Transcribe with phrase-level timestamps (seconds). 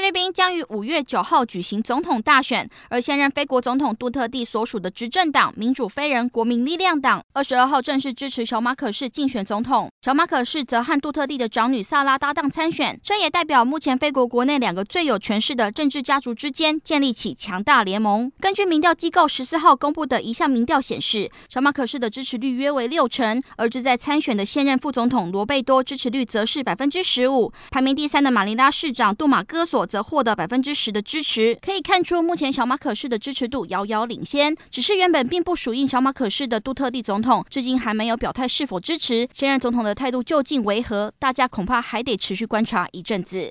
[0.00, 9.90] 菲律宾将于五月九号举行总统大选，而现任菲国总统杜特地所属的执政党民主非人国民力量党二十二号正式支持小马可士竞选总统。
[10.00, 18.32] 小马可士则和杜特地的长女萨拉搭档参选，这也代表目前菲国国内两个最有权势的政治家族之间建立起强大联盟。
[18.40, 27.52] 根据民调机构十四号公布的一项民调显示，小马可士的支持率约为六成，而正在参选的现任副总统罗贝多支持率则是百分之十五。
[27.70, 29.86] 排名第三的马尼拉市长杜马戈索。
[29.90, 34.56] 则获得百分之十的支持，可以看出目前小马可仕的支持度遥遥领先。
[34.70, 43.48] 只是原本并不属于小马可仕的杜特蒂总统，至今还没有表态是否支持现任总统的态度究竟为何，大家恐怕还得持续观察一阵子。